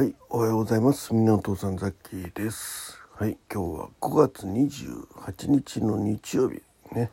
[0.00, 1.12] はい、おはようございます。
[1.12, 2.98] みなお父さんザッキーです。
[3.16, 6.62] はい、今日は5月28日の日曜日
[6.94, 7.10] ね。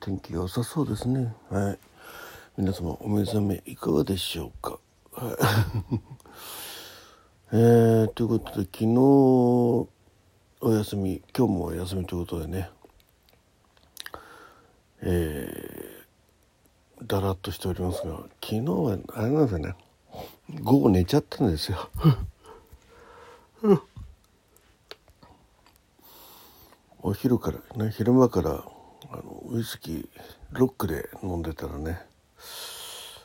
[0.00, 1.34] 天気が良さそうですね。
[1.50, 1.78] はい。
[2.56, 4.78] 皆様お目覚めいかがでしょうか？
[5.12, 5.36] はい。
[7.52, 9.88] えー、ということで昨日お
[10.62, 12.70] 休み、今日もお休みということでね。
[15.02, 19.74] えー、だらっとしておりますが、昨日はあれなんですよね。
[20.52, 21.90] 午後寝ちゃったんですよ。
[27.02, 28.64] お昼からね昼間から
[29.10, 30.08] あのウイスキー
[30.52, 32.00] ロックで飲んでたらね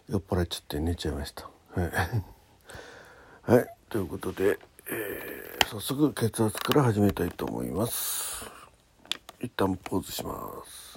[0.09, 1.49] 酔っ払っちゃって寝ちゃいました。
[1.75, 1.91] はい、
[3.55, 8.45] はい、ということで、えー、早速血圧から始めたいと思います。
[9.39, 10.88] 一旦ポーズします。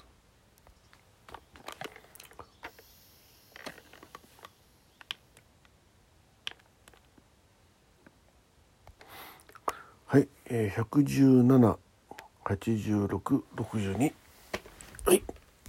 [10.55, 11.79] えー、117、
[12.45, 14.13] 86、62。
[15.07, 15.23] はい、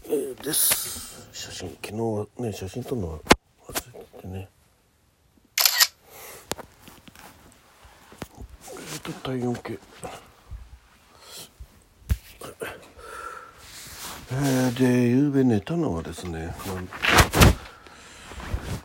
[0.04, 1.30] えー、です。
[1.32, 3.20] 写真、昨日はね、写真撮るのは
[3.66, 4.50] 忘れててね。
[8.68, 9.80] えっ、と、体温計。
[14.34, 16.54] えー、で、夕べ寝たのはですね、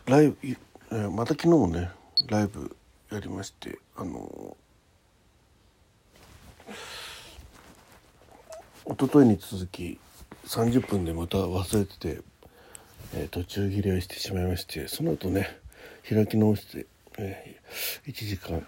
[0.05, 1.91] ライブ、えー、また昨日もね、
[2.29, 2.73] ライブ
[3.11, 4.55] やりまして、あの
[8.85, 9.99] 一昨日に続き
[10.45, 12.21] 30分でまた忘れてて、
[13.13, 15.57] えー、途中切れをしてしまいましてその後ね
[16.07, 16.85] 開き直して、
[17.17, 18.63] えー、1時間や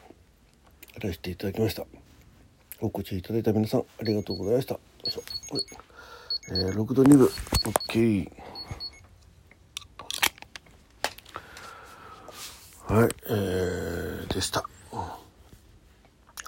[1.02, 1.86] らせていただきました。
[2.82, 4.74] お越しいただいた皆さんありがとうございました。
[4.74, 5.20] よいし、
[6.50, 7.30] えー、6度2分
[7.88, 8.32] OK
[12.88, 14.66] はいえー、でした。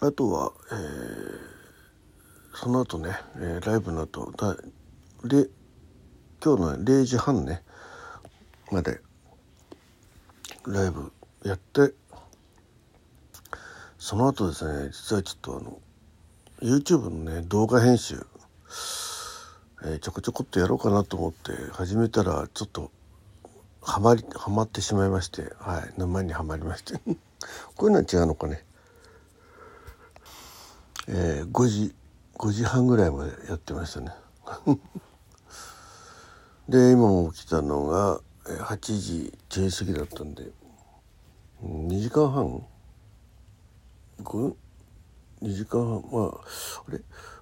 [0.01, 1.52] あとはえー
[2.53, 4.55] その後ね、えー、ライブの後だ
[5.23, 5.49] で
[6.43, 7.63] 今日の0時半ね
[8.71, 8.99] まで
[10.67, 11.11] ライブ
[11.43, 11.93] やって
[13.97, 15.79] その後ですね実はちょっとあの
[16.61, 18.25] YouTube のね動画編集、
[19.83, 22.91] えー、ちょこちょこっとやろうかなと思って始めたらちょっと
[23.81, 26.99] はまりはまってしまいましてはい沼にはまりまして。
[27.75, 28.65] こういうのは違うのかね。
[31.07, 31.95] えー、5時
[32.37, 34.11] 5時半ぐらいまでやってましたね。
[36.67, 40.51] で今も起きたのが8時10時過ぎだったんで
[41.61, 42.65] 2時間半
[44.23, 44.55] ？5?
[45.41, 46.03] 2時間半？
[46.11, 46.41] まあ
[46.87, 47.01] あれ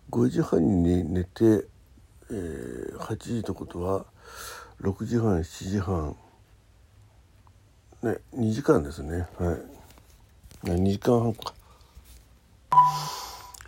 [0.09, 1.67] ？5時半に寝て、
[2.29, 4.05] えー、8時ってことは
[4.81, 6.15] 6時半7時半。
[8.03, 9.27] ね2時間ですね。
[9.37, 10.69] はい。
[10.69, 11.53] 2時間半か。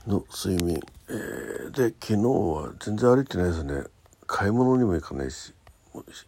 [0.07, 0.81] の睡眠、
[1.13, 3.83] えー、で昨日は全然歩いてないですね。
[4.25, 5.53] 買い物にも行かないし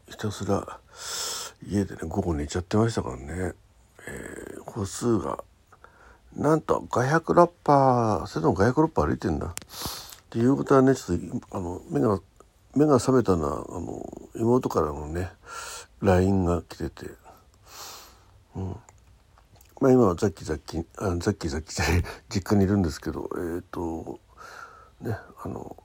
[0.07, 0.79] ひたすら
[1.68, 3.53] 家でね午後寝ちゃってましたからね、
[4.07, 5.44] えー、歩数が
[6.35, 9.47] なんと500ラッパーそれでも500ラッパー歩いてんだ。
[9.47, 9.51] っ
[10.29, 11.18] ていうことはねちょっ
[11.50, 12.19] とあの目が
[12.75, 15.29] 目が覚めたのはあの妹からのね
[16.01, 17.09] LINE が来てて。
[18.56, 18.75] うん。
[19.81, 24.19] まあ今はザッキザッキあザッキザッキじゃない実家にいるんですけどえっ、ー、と
[25.01, 25.75] ねあの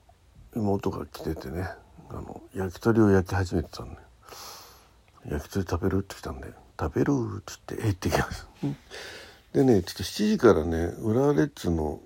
[0.54, 1.68] 妹が来ててね
[2.10, 4.00] あの焼き鳥を焼き始めてたんで
[5.28, 6.48] 焼き鳥食べるって来たんで
[6.78, 8.48] 食べるって言ってえってきます
[9.52, 12.00] でねちょっと7時からね浦和レッズの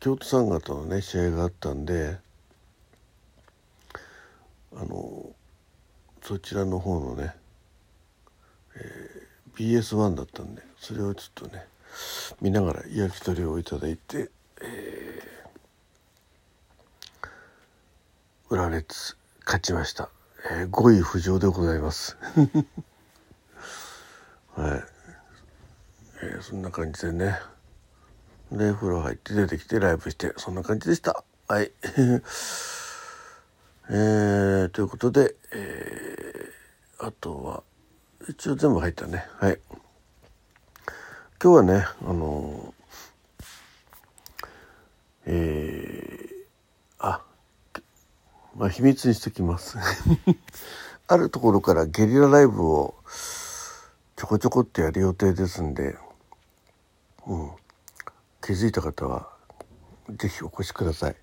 [0.00, 2.18] 京都産型のね試合があったんで
[4.74, 5.34] あの
[6.22, 7.34] そちらの方のね、
[8.74, 9.26] えー
[9.56, 11.64] BS1 だったんでそれをちょっとね
[12.40, 14.30] 見ながら焼き鳥をいただいて、
[14.60, 17.28] えー、
[18.48, 20.08] 浦レッズ勝ちました、
[20.52, 22.16] えー、5位浮上でございます。
[24.54, 24.84] はい、
[26.22, 27.40] えー、そんな感じでね。
[28.52, 31.24] で風呂入って出てきてライブしてそんな感じでした。
[31.48, 31.72] はい。
[33.90, 37.64] えー、ということで、えー、あとは
[38.28, 39.28] 一応全部入ったね。
[39.40, 39.58] はい。
[41.42, 42.72] 今日はねあの
[45.24, 46.25] えー、
[48.56, 49.76] まあ秘密にしときます。
[51.08, 52.94] あるところからゲリラライブを
[54.16, 55.98] ちょこちょこってやる予定ですんで、
[57.26, 57.50] うん、
[58.42, 59.28] 気づいた方は
[60.08, 61.16] 是非お越しください。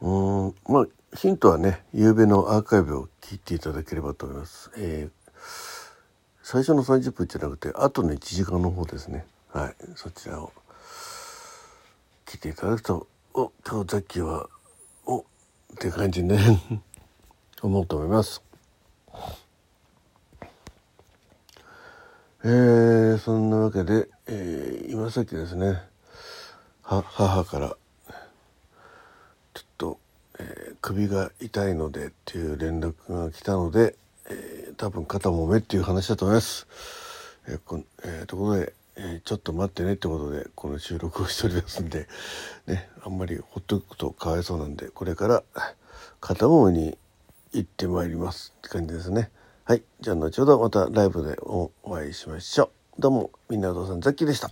[0.00, 0.54] うん。
[0.66, 0.86] まあ
[1.16, 4.72] ヒントはね、夕べのアーカイブを聞いていただければと思います。
[4.76, 5.32] えー、
[6.42, 9.26] 最初の30分じゃなくて後の1時間の方ですね。
[9.52, 9.76] はい。
[9.94, 10.52] そちらを
[12.26, 14.48] 聞いていただくとお今日ザッキーは
[15.06, 15.24] おっ
[15.78, 16.38] て感じね
[17.62, 18.42] 思うと思います
[22.44, 25.80] えー、そんなわけで、えー、今さっきですね
[26.82, 27.76] 母から
[29.54, 29.98] ちょっと、
[30.40, 33.94] えー、首が痛いのでっていう連絡が来たので、
[34.28, 36.66] えー、多分肩もめっていう話だと思います。
[37.46, 42.08] えーこえー、とことで、えー、ちょっと待ってねってことでこの収録をしておりますんで、
[42.66, 45.42] ね、あんまりほっとくとかわいそうなんでこれから
[46.20, 46.98] 片方に
[47.52, 49.30] 行ってまいりますって感じですね。
[49.64, 49.82] はい。
[50.00, 53.00] じゃあ後ほどまたライブでお会いしましょう。
[53.00, 54.50] どうも、みんなお父さんザッキーでした。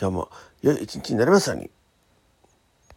[0.00, 0.28] 今日も
[0.60, 1.70] 良い一日になりますように。